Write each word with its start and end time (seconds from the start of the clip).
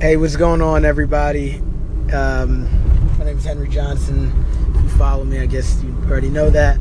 Hey, 0.00 0.16
what's 0.16 0.36
going 0.36 0.62
on, 0.62 0.84
everybody? 0.84 1.56
Um, 2.12 2.68
my 3.18 3.24
name 3.24 3.36
is 3.36 3.44
Henry 3.44 3.68
Johnson. 3.68 4.32
If 4.76 4.82
you 4.84 4.88
follow 4.90 5.24
me, 5.24 5.40
I 5.40 5.46
guess 5.46 5.82
you 5.82 5.92
already 6.08 6.28
know 6.28 6.50
that. 6.50 6.76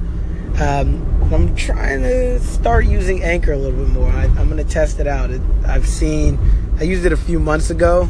Um, 0.62 1.34
I'm 1.34 1.56
trying 1.56 2.04
to 2.04 2.40
start 2.40 2.86
using 2.86 3.24
Anchor 3.24 3.54
a 3.54 3.58
little 3.58 3.84
bit 3.84 3.92
more. 3.92 4.08
I, 4.08 4.26
am 4.26 4.50
going 4.52 4.58
to 4.58 4.64
test 4.64 5.00
it 5.00 5.08
out. 5.08 5.32
It, 5.32 5.42
I've 5.66 5.88
seen, 5.88 6.38
I 6.80 6.84
used 6.84 7.08
it 7.08 7.12
a 7.12 7.18
few 7.18 7.40
months 7.40 7.72
ago, 7.72 8.08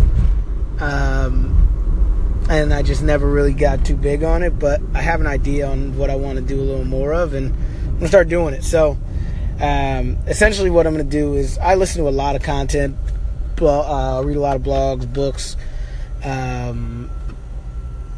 um, 0.81 2.45
and 2.49 2.73
I 2.73 2.81
just 2.81 3.01
never 3.01 3.27
really 3.27 3.53
got 3.53 3.85
too 3.85 3.95
big 3.95 4.25
on 4.25 4.43
it. 4.43 4.59
But 4.59 4.81
I 4.93 4.99
have 4.99 5.21
an 5.21 5.27
idea 5.27 5.69
on 5.69 5.97
what 5.97 6.09
I 6.09 6.17
want 6.17 6.35
to 6.37 6.43
do 6.43 6.59
a 6.59 6.65
little 6.65 6.83
more 6.83 7.13
of, 7.13 7.33
and 7.33 7.55
I'm 7.55 7.89
going 7.91 7.99
to 8.01 8.07
start 8.09 8.27
doing 8.27 8.53
it. 8.53 8.65
So, 8.65 8.97
um, 9.61 10.17
essentially, 10.27 10.69
what 10.69 10.85
I'm 10.85 10.93
going 10.93 11.09
to 11.09 11.17
do 11.17 11.35
is 11.35 11.57
I 11.59 11.75
listen 11.75 12.03
to 12.03 12.09
a 12.09 12.11
lot 12.11 12.35
of 12.35 12.43
content 12.43 12.97
uh, 13.61 14.21
read 14.23 14.37
a 14.37 14.39
lot 14.39 14.55
of 14.55 14.61
blogs, 14.61 15.11
books, 15.11 15.57
um, 16.23 17.09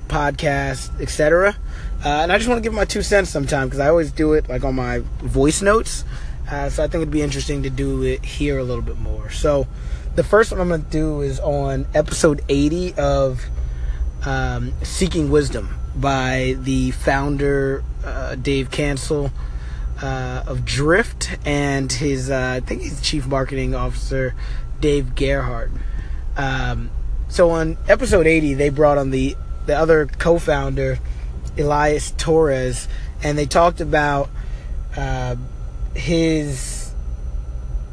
podcasts, 0.08 0.90
etc. 1.00 1.56
Uh, 2.04 2.08
and 2.08 2.32
I 2.32 2.38
just 2.38 2.50
want 2.50 2.60
to 2.60 2.64
give 2.64 2.74
my 2.74 2.86
two 2.86 3.02
cents 3.02 3.30
sometime 3.30 3.68
because 3.68 3.80
I 3.80 3.90
always 3.90 4.12
do 4.12 4.34
it 4.34 4.50
like 4.50 4.64
on 4.64 4.76
my 4.76 5.00
voice 5.20 5.62
notes. 5.62 6.04
Uh, 6.50 6.70
so 6.70 6.84
I 6.84 6.88
think 6.88 7.02
it'd 7.02 7.12
be 7.12 7.22
interesting 7.22 7.64
to 7.64 7.70
do 7.70 8.04
it 8.04 8.26
here 8.26 8.58
a 8.58 8.64
little 8.64 8.82
bit 8.82 8.98
more. 8.98 9.30
So 9.30 9.68
the 10.16 10.24
first 10.24 10.52
one 10.52 10.60
I'm 10.60 10.70
going 10.70 10.84
to 10.84 10.90
do 10.90 11.22
is 11.22 11.40
on 11.40 11.86
episode 11.94 12.42
80 12.50 12.96
of 12.96 13.46
um, 14.26 14.74
Seeking 14.82 15.30
Wisdom 15.30 15.78
by 15.96 16.56
the 16.60 16.92
founder 16.92 17.84
uh, 18.04 18.36
Dave 18.36 18.72
Cancel. 18.72 19.32
Uh, 20.02 20.46
of 20.48 20.64
Drift 20.64 21.38
and 21.44 21.92
his, 21.92 22.30
uh, 22.30 22.54
I 22.56 22.66
think 22.66 22.84
he's 22.84 23.02
chief 23.02 23.28
marketing 23.28 23.76
officer, 23.76 24.34
Dave 24.80 25.16
Gerhardt. 25.16 25.72
Um, 26.38 26.90
so 27.28 27.52
on 27.52 27.78
episode 27.88 28.28
80, 28.28 28.56
they 28.56 28.70
brought 28.70 28.98
on 28.98 29.12
the 29.12 29.36
the 29.66 29.78
other 29.78 30.08
co-founder, 30.08 30.98
Elias 31.58 32.12
Torres, 32.18 32.88
and 33.22 33.38
they 33.38 33.46
talked 33.46 33.82
about 33.82 34.30
uh, 34.98 35.36
his 35.94 36.92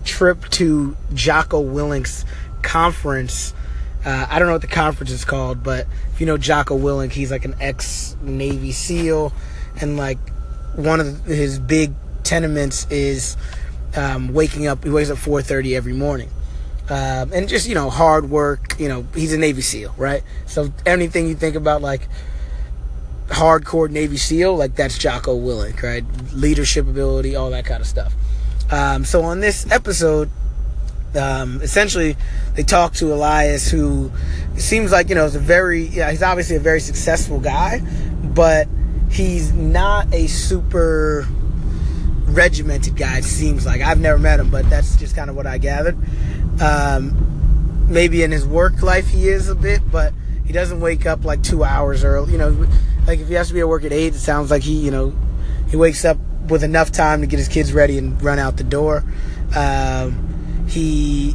trip 0.05 0.49
to 0.51 0.97
Jocko 1.13 1.61
Willink's 1.61 2.25
conference. 2.63 3.53
Uh, 4.05 4.27
I 4.31 4.39
don't 4.39 4.49
know 4.49 4.55
what 4.55 4.63
the 4.63 4.69
conference 4.69 5.11
is 5.11 5.25
called, 5.25 5.63
but 5.63 5.87
if 6.13 6.21
you 6.21 6.27
know 6.27 6.39
Jocko 6.39 6.79
Willink, 6.79 7.13
he's 7.13 7.31
like 7.31 7.45
an 7.45 7.57
ex 7.61 8.17
Navy 8.23 8.73
SEAL, 8.73 9.33
and 9.81 9.97
like 9.97 10.19
one 10.77 11.01
of 11.01 11.25
his 11.25 11.59
big 11.59 11.93
tenements 12.23 12.87
is 12.91 13.37
um, 13.97 14.33
waking 14.33 14.67
up. 14.67 14.85
He 14.85 14.91
wakes 14.91 15.11
up 15.11 15.19
4:30 15.19 15.77
every 15.77 15.93
morning. 15.93 16.31
Um, 16.89 17.33
and 17.33 17.49
just 17.49 17.69
you 17.69 17.75
know 17.75 17.91
hard 17.91 18.31
work. 18.31 18.79
You 18.79 18.89
know 18.89 19.07
he's 19.15 19.33
a 19.33 19.39
Navy 19.39 19.63
SEAL, 19.63 19.95
right? 19.97 20.23
So 20.47 20.73
anything 20.85 21.29
you 21.29 21.35
think 21.35 21.57
about 21.57 21.83
like 21.83 22.09
hardcore 23.29 23.91
Navy 23.91 24.17
SEAL, 24.17 24.57
like 24.57 24.77
that's 24.77 24.97
Jocko 24.97 25.39
Willink, 25.39 25.83
right? 25.83 26.05
Leadership 26.33 26.87
ability, 26.87 27.35
all 27.35 27.51
that 27.51 27.65
kind 27.65 27.81
of 27.81 27.87
stuff. 27.87 28.15
Um, 28.71 29.05
so 29.05 29.23
on 29.23 29.41
this 29.41 29.71
episode, 29.71 30.31
um, 31.17 31.61
essentially 31.63 32.17
they 32.55 32.63
talk 32.63 32.95
to 32.95 33.13
Elias, 33.13 33.71
who 33.71 34.13
seems 34.57 34.93
like 34.93 35.09
you 35.09 35.15
know 35.15 35.25
is 35.25 35.35
a 35.35 35.41
very 35.41 35.85
yeah 35.85 36.11
he's 36.11 36.23
obviously 36.23 36.57
a 36.57 36.61
very 36.61 36.81
successful 36.81 37.41
guy, 37.41 37.81
but 38.23 38.69
he's 39.11 39.53
not 39.53 40.13
a 40.13 40.27
super 40.27 41.27
regimented 42.27 42.97
guy. 42.97 43.19
It 43.19 43.25
seems 43.25 43.67
like 43.67 43.81
I've 43.81 44.01
never 44.01 44.19
met 44.19 44.41
him, 44.41 44.51
but 44.51 44.69
that's 44.69 44.97
just 44.97 45.17
kind 45.17 45.31
of 45.31 45.37
what 45.37 45.47
I 45.47 45.59
gathered. 45.59 45.97
Um, 46.61 47.87
maybe 47.89 48.23
in 48.23 48.33
his 48.33 48.47
work 48.47 48.83
life 48.83 49.09
he 49.09 49.29
is 49.29 49.49
a 49.49 49.55
bit, 49.55 49.81
but 49.91 50.13
he 50.45 50.53
doesn't 50.53 50.81
wake 50.81 51.07
up 51.07 51.25
like 51.25 51.43
two 51.43 51.65
hours 51.65 52.05
early. 52.05 52.33
You 52.33 52.39
know, 52.39 52.67
like 53.07 53.21
if 53.21 53.29
he 53.29 53.35
has 53.35 53.49
to 53.49 53.55
be 53.55 53.61
at 53.61 53.69
work 53.69 53.85
at 53.85 53.93
eight, 53.93 54.15
it 54.15 54.19
sounds 54.19 54.51
like 54.51 54.63
he, 54.63 54.75
you 54.75 54.91
know, 54.91 55.15
he 55.69 55.77
wakes 55.77 56.05
up 56.05 56.19
with 56.49 56.63
enough 56.63 56.93
time 56.93 57.21
to 57.21 57.27
get 57.27 57.39
his 57.39 57.49
kids 57.49 57.73
ready 57.73 57.99
and 57.99 58.23
run 58.23 58.39
out 58.39 58.57
the 58.57 58.65
door. 58.65 59.05
Um, 59.55 60.67
he 60.69 61.35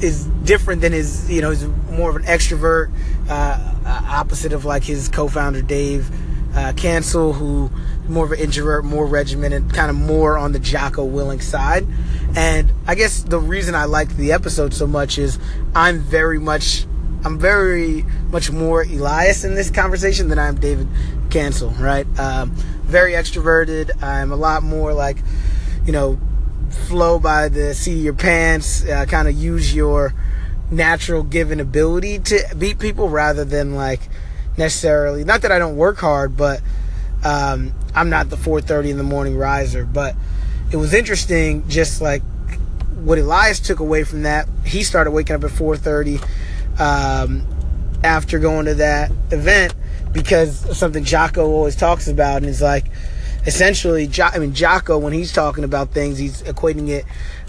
is 0.00 0.24
different 0.44 0.80
than 0.80 0.92
his, 0.92 1.30
you 1.30 1.40
know, 1.40 1.50
he's 1.50 1.66
more 1.90 2.10
of 2.10 2.16
an 2.16 2.22
extrovert, 2.22 2.92
uh, 3.28 3.72
opposite 3.84 4.52
of 4.52 4.64
like 4.64 4.84
his 4.84 5.08
co-founder 5.08 5.62
Dave 5.62 6.10
uh, 6.56 6.72
Cancel, 6.76 7.32
who 7.32 7.70
more 8.08 8.24
of 8.24 8.32
an 8.32 8.38
introvert, 8.38 8.84
more 8.84 9.06
regimented, 9.06 9.72
kind 9.72 9.90
of 9.90 9.96
more 9.96 10.36
on 10.36 10.52
the 10.52 10.58
Jocko 10.58 11.08
Willink 11.08 11.42
side. 11.42 11.86
And 12.34 12.72
I 12.86 12.94
guess 12.94 13.22
the 13.22 13.38
reason 13.38 13.74
I 13.74 13.84
liked 13.84 14.16
the 14.16 14.32
episode 14.32 14.72
so 14.72 14.86
much 14.86 15.18
is 15.18 15.38
I'm 15.74 16.00
very 16.00 16.38
much, 16.38 16.86
I'm 17.24 17.38
very 17.38 18.04
much 18.30 18.50
more 18.50 18.82
Elias 18.82 19.44
in 19.44 19.54
this 19.54 19.70
conversation 19.70 20.28
than 20.28 20.38
I'm 20.38 20.58
David 20.58 20.88
Cancel, 21.30 21.70
right? 21.70 22.06
Um, 22.18 22.50
very 22.84 23.12
extroverted. 23.12 24.02
I'm 24.02 24.32
a 24.32 24.36
lot 24.36 24.62
more 24.62 24.92
like, 24.94 25.18
you 25.84 25.92
know, 25.92 26.18
flow 26.88 27.18
by 27.18 27.48
the 27.48 27.74
seat 27.74 27.98
of 27.98 28.04
your 28.04 28.14
pants, 28.14 28.84
uh, 28.86 29.04
kind 29.06 29.28
of 29.28 29.34
use 29.34 29.74
your 29.74 30.14
natural 30.70 31.22
given 31.22 31.60
ability 31.60 32.18
to 32.18 32.42
beat 32.56 32.78
people 32.78 33.08
rather 33.08 33.44
than 33.44 33.74
like 33.74 34.00
necessarily, 34.56 35.24
not 35.24 35.42
that 35.42 35.52
I 35.52 35.58
don't 35.58 35.76
work 35.76 35.98
hard, 35.98 36.36
but 36.36 36.62
um, 37.24 37.72
I'm 37.94 38.10
not 38.10 38.30
the 38.30 38.36
4:30 38.36 38.90
in 38.90 38.96
the 38.96 39.02
morning 39.02 39.36
riser, 39.36 39.84
but 39.84 40.16
it 40.72 40.76
was 40.76 40.94
interesting. 40.94 41.68
Just 41.68 42.00
like 42.00 42.22
what 42.96 43.18
Elias 43.18 43.60
took 43.60 43.80
away 43.80 44.04
from 44.04 44.22
that, 44.22 44.48
he 44.64 44.82
started 44.82 45.10
waking 45.10 45.36
up 45.36 45.44
at 45.44 45.50
4:30 45.50 46.20
um, 46.80 47.46
after 48.02 48.38
going 48.38 48.66
to 48.66 48.74
that 48.76 49.12
event 49.30 49.74
because 50.12 50.76
something 50.76 51.04
Jocko 51.04 51.46
always 51.46 51.76
talks 51.76 52.08
about, 52.08 52.38
and 52.38 52.46
it's 52.46 52.62
like 52.62 52.86
essentially, 53.46 54.10
I 54.20 54.38
mean, 54.38 54.54
Jocko 54.54 54.98
when 54.98 55.12
he's 55.12 55.32
talking 55.32 55.64
about 55.64 55.90
things, 55.92 56.18
he's 56.18 56.42
equating 56.42 56.88
it 56.88 57.04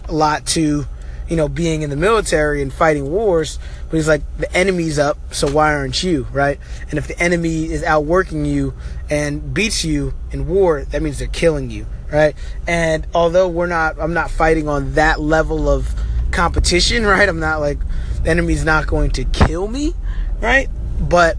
a 0.06 0.13
lot 0.13 0.45
to 0.47 0.85
you 1.29 1.35
know, 1.35 1.47
being 1.47 1.81
in 1.81 1.89
the 1.89 1.95
military 1.95 2.61
and 2.61 2.72
fighting 2.72 3.09
wars, 3.09 3.59
but 3.89 3.97
he's 3.97 4.07
like, 4.07 4.22
the 4.38 4.51
enemy's 4.56 5.00
up, 5.00 5.17
so 5.34 5.51
why 5.51 5.73
aren't 5.73 6.03
you, 6.03 6.28
right? 6.31 6.59
And 6.89 6.97
if 6.97 7.07
the 7.07 7.17
enemy 7.19 7.72
is 7.72 7.84
outworking 7.84 8.45
you 8.45 8.73
and 9.09 9.53
beats 9.53 9.85
you 9.85 10.13
in 10.31 10.47
war, 10.47 10.83
that 10.83 11.01
means 11.01 11.19
they're 11.19 11.28
killing 11.28 11.69
you, 11.69 11.85
right? 12.12 12.35
And 12.67 13.07
although 13.13 13.47
we're 13.47 13.67
not, 13.67 14.00
I'm 14.00 14.13
not 14.13 14.31
fighting 14.31 14.67
on 14.67 14.94
that 14.94 15.19
level 15.19 15.69
of 15.69 15.94
competition, 16.31 17.06
right? 17.06 17.28
I'm 17.28 17.39
not 17.39 17.59
like, 17.59 17.79
the 18.23 18.29
enemy's 18.29 18.66
not 18.66 18.88
going 18.88 19.12
to 19.12 19.25
kill 19.25 19.67
me, 19.67 19.94
right? 20.39 20.69
But 21.00 21.38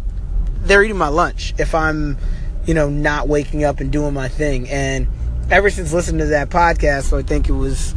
they're 0.60 0.82
eating 0.82 0.96
my 0.96 1.08
lunch 1.08 1.54
if 1.58 1.74
I'm, 1.74 2.18
you 2.66 2.74
know, 2.74 2.88
not 2.88 3.28
waking 3.28 3.64
up 3.64 3.80
and 3.80 3.90
doing 3.90 4.14
my 4.14 4.28
thing. 4.28 4.68
And 4.68 5.08
ever 5.50 5.70
since 5.70 5.92
listening 5.92 6.20
to 6.20 6.26
that 6.26 6.50
podcast, 6.50 7.04
so 7.04 7.18
I 7.18 7.22
think 7.22 7.48
it 7.48 7.52
was, 7.52 7.94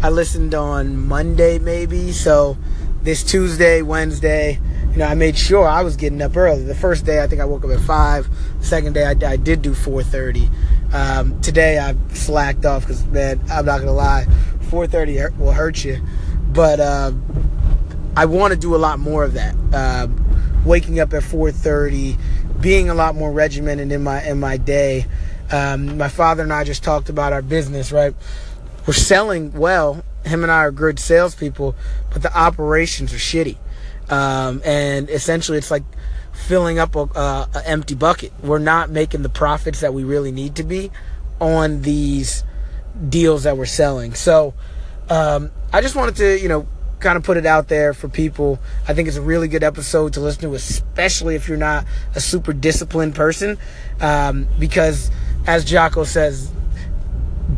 I 0.00 0.10
listened 0.10 0.54
on 0.54 0.96
Monday 1.08 1.58
maybe. 1.58 2.12
So 2.12 2.56
this 3.02 3.24
Tuesday, 3.24 3.82
Wednesday, 3.82 4.60
you 4.92 4.98
know, 4.98 5.06
I 5.06 5.14
made 5.14 5.36
sure 5.36 5.66
I 5.66 5.82
was 5.82 5.96
getting 5.96 6.22
up 6.22 6.36
early. 6.36 6.62
The 6.62 6.74
first 6.74 7.04
day, 7.04 7.20
I 7.20 7.26
think 7.26 7.40
I 7.40 7.44
woke 7.44 7.64
up 7.64 7.70
at 7.70 7.80
five. 7.80 8.28
Second 8.60 8.92
day, 8.92 9.04
I, 9.04 9.14
I 9.28 9.36
did 9.36 9.60
do 9.60 9.72
4:30. 9.72 10.48
Um, 10.92 11.40
today, 11.40 11.78
I 11.78 11.96
slacked 12.14 12.64
off 12.64 12.82
because 12.82 13.04
man, 13.06 13.40
I'm 13.50 13.66
not 13.66 13.80
gonna 13.80 13.92
lie, 13.92 14.26
4:30 14.70 15.36
will 15.36 15.52
hurt 15.52 15.84
you. 15.84 16.00
But 16.52 16.78
uh, 16.78 17.12
I 18.16 18.26
want 18.26 18.52
to 18.52 18.58
do 18.58 18.76
a 18.76 18.78
lot 18.78 19.00
more 19.00 19.24
of 19.24 19.34
that. 19.34 19.56
Uh, 19.72 20.06
waking 20.64 21.00
up 21.00 21.12
at 21.12 21.24
4:30, 21.24 22.16
being 22.60 22.88
a 22.88 22.94
lot 22.94 23.16
more 23.16 23.32
regimented 23.32 23.90
in 23.90 24.04
my 24.04 24.22
in 24.22 24.38
my 24.38 24.58
day. 24.58 25.06
Um, 25.50 25.96
my 25.96 26.08
father 26.08 26.42
and 26.42 26.52
I 26.52 26.64
just 26.64 26.84
talked 26.84 27.08
about 27.08 27.32
our 27.32 27.42
business, 27.42 27.90
right? 27.90 28.14
We're 28.88 28.94
selling 28.94 29.52
well. 29.52 30.02
Him 30.24 30.42
and 30.42 30.50
I 30.50 30.60
are 30.60 30.70
good 30.70 30.98
salespeople, 30.98 31.76
but 32.10 32.22
the 32.22 32.34
operations 32.34 33.12
are 33.12 33.18
shitty. 33.18 33.58
Um, 34.08 34.62
and 34.64 35.10
essentially, 35.10 35.58
it's 35.58 35.70
like 35.70 35.82
filling 36.32 36.78
up 36.78 36.96
a, 36.96 37.00
a, 37.00 37.48
a, 37.54 37.68
empty 37.68 37.94
bucket. 37.94 38.32
We're 38.42 38.58
not 38.58 38.88
making 38.88 39.20
the 39.20 39.28
profits 39.28 39.80
that 39.80 39.92
we 39.92 40.04
really 40.04 40.32
need 40.32 40.56
to 40.56 40.64
be 40.64 40.90
on 41.38 41.82
these 41.82 42.44
deals 43.06 43.42
that 43.42 43.58
we're 43.58 43.66
selling. 43.66 44.14
So 44.14 44.54
um, 45.10 45.50
I 45.70 45.82
just 45.82 45.94
wanted 45.94 46.16
to, 46.16 46.40
you 46.40 46.48
know, 46.48 46.66
kind 46.98 47.18
of 47.18 47.24
put 47.24 47.36
it 47.36 47.44
out 47.44 47.68
there 47.68 47.92
for 47.92 48.08
people. 48.08 48.58
I 48.88 48.94
think 48.94 49.06
it's 49.06 49.18
a 49.18 49.22
really 49.22 49.48
good 49.48 49.62
episode 49.62 50.14
to 50.14 50.20
listen 50.20 50.40
to, 50.42 50.54
especially 50.54 51.34
if 51.34 51.46
you're 51.46 51.58
not 51.58 51.84
a 52.14 52.20
super 52.20 52.54
disciplined 52.54 53.14
person, 53.14 53.58
um, 54.00 54.48
because 54.58 55.10
as 55.46 55.66
Jocko 55.66 56.04
says, 56.04 56.50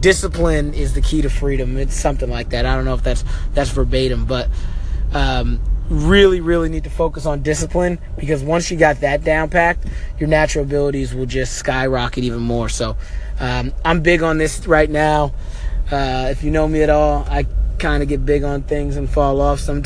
discipline 0.01 0.75
is 0.75 0.95
the 0.95 1.01
key 1.01 1.23
to 1.23 1.31
freedom. 1.31 1.77
It's 1.77 1.95
something 1.95 2.31
like 2.31 2.51
that. 2.51 2.67
I 2.67 2.75
don't 2.75 2.85
know 2.85 2.95
if 2.95 3.03
that's 3.03 3.25
that's 3.55 3.71
verbatim, 3.71 4.27
but 4.27 4.49
um, 5.13 5.61
really, 5.89 6.41
really 6.41 6.69
need 6.69 6.85
to 6.85 6.91
focus 6.91 7.27
on 7.27 7.43
discipline 7.43 7.99
because 8.17 8.43
once 8.43 8.71
you 8.71 8.77
got 8.77 9.01
that 9.01 9.25
down 9.25 9.51
packed, 9.51 9.87
your 10.19 10.29
natural 10.29 10.65
abilities 10.65 11.15
will 11.15 11.27
just 11.27 11.55
skyrocket 11.57 12.25
even 12.25 12.41
more. 12.41 12.69
So 12.69 12.97
um, 13.39 13.73
I'm 13.85 14.01
big 14.01 14.23
on 14.23 14.39
this 14.39 14.67
right 14.67 14.89
now. 14.89 15.35
Uh, 15.91 16.29
if 16.31 16.45
you 16.45 16.51
know 16.51 16.69
me 16.69 16.83
at 16.83 16.91
all, 16.91 17.27
I 17.29 17.47
kind 17.79 18.03
of 18.03 18.09
get 18.09 18.25
big 18.25 18.45
on 18.45 18.63
things 18.63 18.97
and 18.97 19.11
fall 19.11 19.41
off 19.41 19.59
sometimes. 19.59 19.79